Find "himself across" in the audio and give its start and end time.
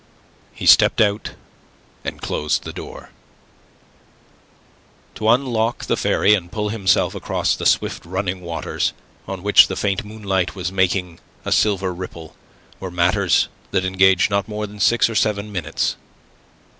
6.69-7.55